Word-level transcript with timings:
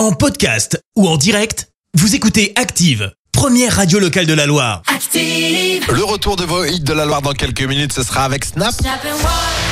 En 0.00 0.12
podcast 0.12 0.82
ou 0.96 1.06
en 1.06 1.18
direct, 1.18 1.68
vous 1.92 2.14
écoutez 2.14 2.54
Active, 2.56 3.12
première 3.32 3.76
radio 3.76 3.98
locale 3.98 4.24
de 4.24 4.32
la 4.32 4.46
Loire. 4.46 4.80
Active. 4.86 5.84
Le 5.92 6.02
retour 6.02 6.36
de 6.36 6.44
vos 6.44 6.64
hits 6.64 6.80
de 6.80 6.94
la 6.94 7.04
Loire 7.04 7.20
dans 7.20 7.34
quelques 7.34 7.60
minutes, 7.60 7.92
ce 7.92 8.02
sera 8.02 8.24
avec 8.24 8.46
Snap. 8.46 8.72
Snap 8.72 9.04
and 9.04 9.69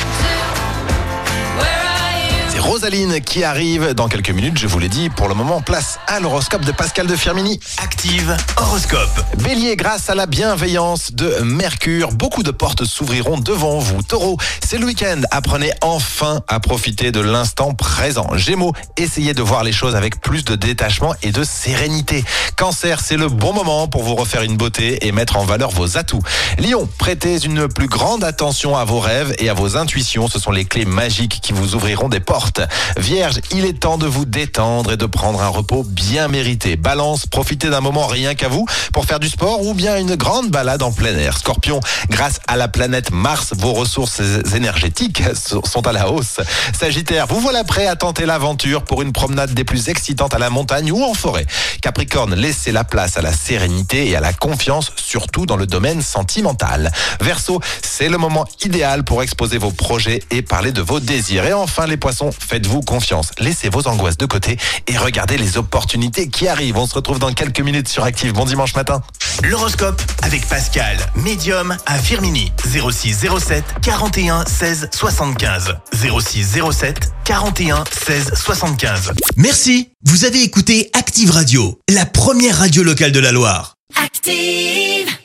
Rosaline 2.69 3.19
qui 3.19 3.43
arrive 3.43 3.95
dans 3.95 4.07
quelques 4.07 4.29
minutes, 4.29 4.59
je 4.59 4.67
vous 4.67 4.77
l'ai 4.77 4.89
dit. 4.89 5.09
Pour 5.09 5.27
le 5.27 5.33
moment, 5.33 5.59
place 5.59 5.97
à 6.05 6.19
l'horoscope 6.19 6.63
de 6.63 6.71
Pascal 6.71 7.07
de 7.07 7.15
Firmini. 7.15 7.59
Active 7.81 8.37
horoscope. 8.57 9.25
Bélier, 9.39 9.75
grâce 9.75 10.07
à 10.11 10.13
la 10.13 10.27
bienveillance 10.27 11.11
de 11.11 11.39
Mercure, 11.41 12.11
beaucoup 12.11 12.43
de 12.43 12.51
portes 12.51 12.85
s'ouvriront 12.85 13.39
devant 13.39 13.79
vous. 13.79 14.03
Taureau, 14.03 14.37
c'est 14.63 14.77
le 14.77 14.85
week-end. 14.85 15.19
Apprenez 15.31 15.71
enfin 15.81 16.41
à 16.47 16.59
profiter 16.59 17.11
de 17.11 17.19
l'instant 17.19 17.73
présent. 17.73 18.37
Gémeaux, 18.37 18.73
essayez 18.97 19.33
de 19.33 19.41
voir 19.41 19.63
les 19.63 19.71
choses 19.71 19.95
avec 19.95 20.21
plus 20.21 20.45
de 20.45 20.53
détachement 20.53 21.15
et 21.23 21.31
de 21.31 21.43
sérénité. 21.43 22.23
Cancer, 22.55 22.99
c'est 22.99 23.17
le 23.17 23.29
bon 23.29 23.51
moment 23.51 23.87
pour 23.87 24.03
vous 24.03 24.13
refaire 24.13 24.43
une 24.43 24.57
beauté 24.57 25.07
et 25.07 25.11
mettre 25.11 25.37
en 25.37 25.43
valeur 25.43 25.71
vos 25.71 25.97
atouts. 25.97 26.21
Lion, 26.59 26.87
prêtez 26.99 27.43
une 27.43 27.67
plus 27.67 27.87
grande 27.87 28.23
attention 28.23 28.77
à 28.77 28.85
vos 28.85 28.99
rêves 28.99 29.33
et 29.39 29.49
à 29.49 29.55
vos 29.55 29.75
intuitions. 29.75 30.27
Ce 30.27 30.37
sont 30.37 30.51
les 30.51 30.65
clés 30.65 30.85
magiques 30.85 31.39
qui 31.41 31.51
vous 31.51 31.73
ouvriront 31.73 32.09
des 32.09 32.19
portes. 32.19 32.58
Vierge, 32.97 33.39
il 33.51 33.65
est 33.65 33.79
temps 33.79 33.97
de 33.97 34.07
vous 34.07 34.25
détendre 34.25 34.91
et 34.91 34.97
de 34.97 35.05
prendre 35.05 35.41
un 35.41 35.47
repos 35.47 35.83
bien 35.83 36.27
mérité. 36.27 36.75
Balance, 36.75 37.25
profitez 37.25 37.69
d'un 37.69 37.81
moment 37.81 38.07
rien 38.07 38.35
qu'à 38.35 38.47
vous 38.47 38.65
pour 38.93 39.05
faire 39.05 39.19
du 39.19 39.29
sport 39.29 39.65
ou 39.65 39.73
bien 39.73 39.97
une 39.97 40.15
grande 40.15 40.49
balade 40.49 40.81
en 40.81 40.91
plein 40.91 41.15
air. 41.17 41.37
Scorpion, 41.37 41.79
grâce 42.09 42.39
à 42.47 42.57
la 42.57 42.67
planète 42.67 43.11
Mars, 43.11 43.53
vos 43.57 43.73
ressources 43.73 44.21
énergétiques 44.53 45.23
sont 45.35 45.87
à 45.87 45.91
la 45.91 46.09
hausse. 46.09 46.39
Sagittaire, 46.77 47.27
vous 47.27 47.39
voilà 47.39 47.63
prêt 47.63 47.87
à 47.87 47.95
tenter 47.95 48.25
l'aventure 48.25 48.83
pour 48.83 49.01
une 49.01 49.13
promenade 49.13 49.53
des 49.53 49.63
plus 49.63 49.89
excitantes 49.89 50.33
à 50.33 50.39
la 50.39 50.49
montagne 50.49 50.91
ou 50.91 51.03
en 51.03 51.13
forêt. 51.13 51.45
Capricorne, 51.81 52.35
laissez 52.35 52.71
la 52.71 52.83
place 52.83 53.17
à 53.17 53.21
la 53.21 53.33
sérénité 53.33 54.09
et 54.09 54.15
à 54.15 54.19
la 54.19 54.33
confiance, 54.33 54.91
surtout 54.95 55.45
dans 55.45 55.57
le 55.57 55.65
domaine 55.65 56.01
sentimental. 56.01 56.91
Verseau, 57.21 57.59
c'est 57.81 58.09
le 58.09 58.17
moment 58.17 58.45
idéal 58.63 59.03
pour 59.03 59.23
exposer 59.23 59.57
vos 59.57 59.71
projets 59.71 60.23
et 60.31 60.41
parler 60.41 60.71
de 60.71 60.81
vos 60.81 60.99
désirs. 60.99 61.45
Et 61.45 61.53
enfin, 61.53 61.87
les 61.87 61.97
poissons, 61.97 62.31
faites-vous 62.49 62.81
confiance. 62.81 63.31
Laissez 63.37 63.69
vos 63.69 63.87
angoisses 63.87 64.17
de 64.17 64.25
côté 64.25 64.57
et 64.87 64.97
regardez 64.97 65.37
les 65.37 65.57
opportunités 65.57 66.29
qui 66.29 66.47
arrivent. 66.47 66.77
On 66.77 66.87
se 66.87 66.95
retrouve 66.95 67.19
dans 67.19 67.31
quelques 67.31 67.59
minutes 67.59 67.87
sur 67.87 68.03
Active. 68.03 68.33
Bon 68.33 68.45
dimanche 68.45 68.73
matin. 68.75 69.01
L'horoscope 69.43 70.01
avec 70.23 70.47
Pascal, 70.47 70.97
médium 71.15 71.77
à 71.85 71.99
Firmini. 71.99 72.51
06 72.65 73.27
07 73.39 73.63
41 73.83 74.45
16 74.45 74.89
75. 74.91 75.75
06 75.93 76.59
07 76.71 77.11
41 77.23 77.83
16 77.91 78.31
75. 78.33 79.11
Merci. 79.37 79.89
Vous 80.05 80.25
avez 80.25 80.41
écouté 80.41 80.89
Active 80.93 81.29
Radio, 81.31 81.79
la 81.87 82.05
première 82.05 82.57
radio 82.57 82.81
locale 82.81 83.11
de 83.11 83.19
la 83.19 83.31
Loire. 83.31 83.75
Active. 83.95 85.18